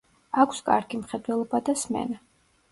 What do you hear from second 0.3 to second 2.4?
აქვს კარგი მხედველობა და სმენა.